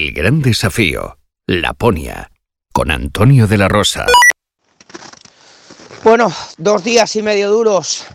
El 0.00 0.14
gran 0.14 0.40
desafío, 0.40 1.18
Laponia, 1.46 2.30
con 2.72 2.90
Antonio 2.90 3.46
de 3.46 3.58
la 3.58 3.68
Rosa. 3.68 4.06
Bueno, 6.02 6.32
dos 6.56 6.82
días 6.82 7.14
y 7.16 7.22
medio 7.22 7.50
duros 7.50 8.06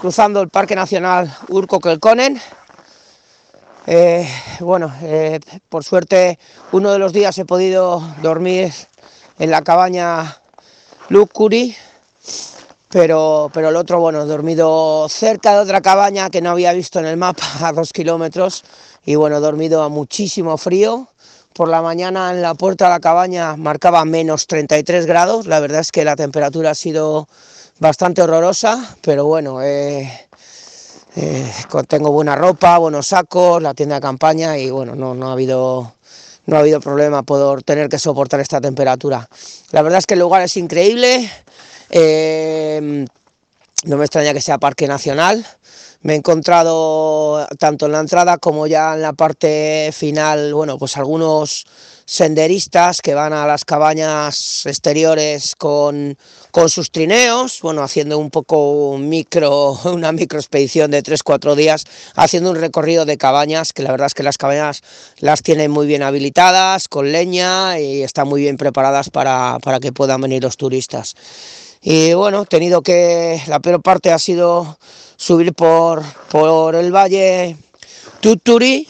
cruzando 0.00 0.40
el 0.40 0.48
Parque 0.48 0.74
Nacional 0.74 1.30
Urco-Kelkonen. 1.48 2.40
Eh, 3.86 4.26
bueno, 4.60 4.94
eh, 5.02 5.40
por 5.68 5.84
suerte 5.84 6.38
uno 6.72 6.90
de 6.90 6.98
los 6.98 7.12
días 7.12 7.36
he 7.36 7.44
podido 7.44 8.00
dormir 8.22 8.72
en 9.38 9.50
la 9.50 9.60
cabaña 9.60 10.38
Lukuri, 11.10 11.76
pero, 12.90 13.50
pero 13.54 13.68
el 13.68 13.76
otro, 13.76 14.00
bueno, 14.00 14.26
dormido 14.26 15.08
cerca 15.08 15.54
de 15.54 15.60
otra 15.60 15.80
cabaña 15.80 16.28
que 16.28 16.42
no 16.42 16.50
había 16.50 16.72
visto 16.72 16.98
en 16.98 17.06
el 17.06 17.16
mapa 17.16 17.44
a 17.62 17.72
dos 17.72 17.92
kilómetros 17.92 18.64
y 19.06 19.14
bueno, 19.14 19.40
dormido 19.40 19.82
a 19.82 19.88
muchísimo 19.88 20.58
frío. 20.58 21.08
Por 21.54 21.68
la 21.68 21.82
mañana 21.82 22.30
en 22.30 22.42
la 22.42 22.54
puerta 22.54 22.86
de 22.86 22.90
la 22.90 23.00
cabaña 23.00 23.56
marcaba 23.56 24.04
menos 24.04 24.46
33 24.46 25.06
grados, 25.06 25.46
la 25.46 25.60
verdad 25.60 25.80
es 25.80 25.90
que 25.90 26.04
la 26.04 26.16
temperatura 26.16 26.70
ha 26.70 26.74
sido 26.74 27.28
bastante 27.80 28.22
horrorosa, 28.22 28.96
pero 29.02 29.26
bueno, 29.26 29.60
eh, 29.62 30.28
eh, 31.16 31.52
tengo 31.88 32.12
buena 32.12 32.36
ropa, 32.36 32.78
buenos 32.78 33.08
sacos, 33.08 33.60
la 33.62 33.74
tienda 33.74 33.96
de 33.96 34.00
campaña 34.00 34.58
y 34.58 34.70
bueno, 34.70 34.94
no, 34.94 35.14
no 35.14 35.28
ha 35.28 35.32
habido 35.32 35.94
no 36.46 36.56
ha 36.56 36.60
habido 36.60 36.80
problema 36.80 37.22
por 37.22 37.62
tener 37.62 37.88
que 37.88 37.98
soportar 37.98 38.40
esta 38.40 38.60
temperatura. 38.60 39.28
La 39.70 39.82
verdad 39.82 39.98
es 39.98 40.06
que 40.06 40.14
el 40.14 40.20
lugar 40.20 40.42
es 40.42 40.56
increíble, 40.56 41.30
eh, 41.90 43.04
no 43.84 43.96
me 43.96 44.04
extraña 44.04 44.34
que 44.34 44.40
sea 44.40 44.58
parque 44.58 44.86
nacional. 44.86 45.46
Me 46.02 46.14
he 46.14 46.16
encontrado 46.16 47.46
tanto 47.58 47.86
en 47.86 47.92
la 47.92 48.00
entrada 48.00 48.38
como 48.38 48.66
ya 48.66 48.94
en 48.94 49.02
la 49.02 49.12
parte 49.12 49.90
final, 49.92 50.54
bueno, 50.54 50.78
pues 50.78 50.96
algunos 50.96 51.66
senderistas 52.06 53.02
que 53.02 53.14
van 53.14 53.32
a 53.32 53.46
las 53.46 53.64
cabañas 53.64 54.66
exteriores 54.66 55.54
con, 55.56 56.16
con 56.50 56.68
sus 56.68 56.90
trineos, 56.90 57.60
bueno, 57.62 57.82
haciendo 57.82 58.18
un 58.18 58.30
poco 58.30 58.96
micro, 58.98 59.78
una 59.84 60.10
micro 60.12 60.38
expedición 60.40 60.90
de 60.90 61.02
3-4 61.02 61.54
días, 61.54 61.84
haciendo 62.16 62.50
un 62.50 62.56
recorrido 62.56 63.04
de 63.04 63.16
cabañas, 63.16 63.72
que 63.72 63.82
la 63.82 63.90
verdad 63.92 64.08
es 64.08 64.14
que 64.14 64.22
las 64.22 64.38
cabañas 64.38 64.82
las 65.18 65.42
tienen 65.42 65.70
muy 65.70 65.86
bien 65.86 66.02
habilitadas, 66.02 66.88
con 66.88 67.12
leña 67.12 67.78
y 67.78 68.02
están 68.02 68.26
muy 68.26 68.40
bien 68.40 68.56
preparadas 68.56 69.10
para, 69.10 69.58
para 69.62 69.80
que 69.80 69.92
puedan 69.92 70.20
venir 70.20 70.42
los 70.42 70.56
turistas. 70.56 71.14
Y 71.82 72.12
bueno, 72.14 72.42
he 72.42 72.46
tenido 72.46 72.82
que, 72.82 73.40
la 73.46 73.60
peor 73.60 73.82
parte 73.82 74.12
ha 74.12 74.18
sido 74.18 74.78
subir 75.16 75.54
por, 75.54 76.02
por 76.28 76.74
el 76.74 76.92
valle 76.94 77.56
Tuturi, 78.20 78.86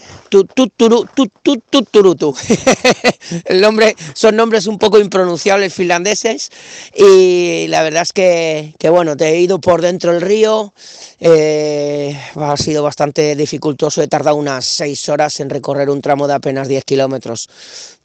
El 3.44 3.60
nombre, 3.60 3.96
son 4.14 4.36
nombres 4.36 4.66
un 4.66 4.78
poco 4.78 4.98
impronunciables 4.98 5.74
finlandeses 5.74 6.50
y 6.94 7.66
la 7.68 7.82
verdad 7.82 8.02
es 8.02 8.12
que, 8.12 8.74
que 8.78 8.90
bueno, 8.90 9.16
te 9.16 9.28
he 9.28 9.40
ido 9.40 9.60
por 9.60 9.82
dentro 9.82 10.12
del 10.12 10.20
río, 10.20 10.72
eh, 11.18 12.16
ha 12.36 12.56
sido 12.56 12.82
bastante 12.82 13.34
dificultoso, 13.34 14.02
he 14.02 14.08
tardado 14.08 14.36
unas 14.36 14.64
seis 14.64 15.08
horas 15.08 15.40
en 15.40 15.50
recorrer 15.50 15.90
un 15.90 16.00
tramo 16.00 16.28
de 16.28 16.34
apenas 16.34 16.68
10 16.68 16.84
kilómetros, 16.84 17.48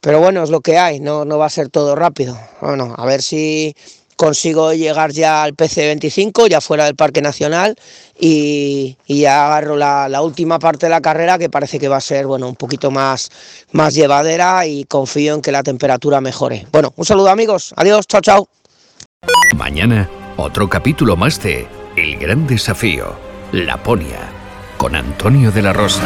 pero 0.00 0.20
bueno, 0.20 0.42
es 0.42 0.50
lo 0.50 0.60
que 0.60 0.78
hay, 0.78 0.98
no, 1.00 1.24
no 1.24 1.38
va 1.38 1.46
a 1.46 1.50
ser 1.50 1.68
todo 1.68 1.94
rápido. 1.94 2.38
Bueno, 2.60 2.94
a 2.96 3.06
ver 3.06 3.22
si 3.22 3.74
consigo 4.16 4.72
llegar 4.72 5.12
ya 5.12 5.42
al 5.42 5.54
PC25, 5.54 6.48
ya 6.48 6.60
fuera 6.60 6.86
del 6.86 6.96
Parque 6.96 7.22
Nacional, 7.22 7.76
y, 8.18 8.96
ya 9.06 9.46
agarro 9.46 9.76
la, 9.76 10.20
última 10.22 10.58
parte 10.58 10.86
de 10.86 10.90
la 10.90 11.00
carrera 11.00 11.38
que 11.38 11.50
parece 11.50 11.78
que 11.78 11.88
va 11.88 11.98
a 11.98 12.00
ser 12.00 12.26
bueno, 12.26 12.48
un 12.48 12.56
poquito 12.56 12.90
más, 12.90 13.30
más 13.72 13.94
llevadera 13.94 14.66
y 14.66 14.84
confío 14.84 15.34
en 15.34 15.42
que 15.42 15.52
la 15.52 15.62
temperatura 15.62 16.20
mejore. 16.20 16.66
Bueno, 16.72 16.92
un 16.96 17.04
saludo 17.04 17.28
amigos, 17.28 17.74
adiós, 17.76 18.06
chao, 18.06 18.20
chao. 18.20 18.48
Mañana, 19.56 20.08
otro 20.36 20.68
capítulo 20.68 21.16
más 21.16 21.42
de 21.42 21.66
El 21.96 22.18
Gran 22.18 22.46
Desafío, 22.46 23.14
Laponia, 23.52 24.30
con 24.78 24.96
Antonio 24.96 25.50
de 25.50 25.62
la 25.62 25.72
Rosa. 25.72 26.02